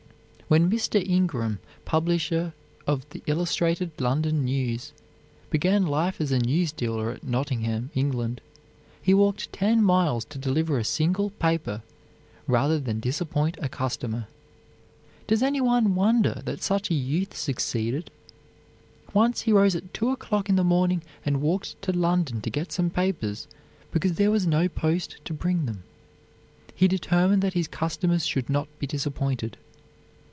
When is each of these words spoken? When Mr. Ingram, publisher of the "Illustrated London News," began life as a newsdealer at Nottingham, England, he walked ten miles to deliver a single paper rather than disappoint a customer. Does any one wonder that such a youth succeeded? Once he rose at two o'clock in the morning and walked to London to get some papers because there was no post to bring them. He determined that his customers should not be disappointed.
When 0.51 0.69
Mr. 0.69 1.01
Ingram, 1.07 1.59
publisher 1.85 2.51
of 2.85 3.07
the 3.11 3.23
"Illustrated 3.25 3.91
London 4.01 4.43
News," 4.43 4.91
began 5.49 5.87
life 5.87 6.19
as 6.19 6.33
a 6.33 6.39
newsdealer 6.39 7.13
at 7.15 7.23
Nottingham, 7.23 7.89
England, 7.95 8.41
he 9.01 9.13
walked 9.13 9.53
ten 9.53 9.81
miles 9.81 10.25
to 10.25 10.37
deliver 10.37 10.77
a 10.77 10.83
single 10.83 11.29
paper 11.29 11.83
rather 12.47 12.79
than 12.81 12.99
disappoint 12.99 13.57
a 13.61 13.69
customer. 13.69 14.27
Does 15.25 15.41
any 15.41 15.61
one 15.61 15.95
wonder 15.95 16.41
that 16.43 16.61
such 16.61 16.91
a 16.91 16.95
youth 16.95 17.33
succeeded? 17.33 18.11
Once 19.13 19.43
he 19.43 19.53
rose 19.53 19.73
at 19.73 19.93
two 19.93 20.09
o'clock 20.09 20.49
in 20.49 20.57
the 20.57 20.65
morning 20.65 21.01
and 21.25 21.41
walked 21.41 21.81
to 21.83 21.93
London 21.93 22.41
to 22.41 22.49
get 22.49 22.73
some 22.73 22.89
papers 22.89 23.47
because 23.93 24.15
there 24.15 24.31
was 24.31 24.45
no 24.45 24.67
post 24.67 25.15
to 25.23 25.33
bring 25.33 25.65
them. 25.65 25.83
He 26.75 26.89
determined 26.89 27.41
that 27.41 27.53
his 27.53 27.69
customers 27.69 28.25
should 28.25 28.49
not 28.49 28.67
be 28.79 28.85
disappointed. 28.87 29.55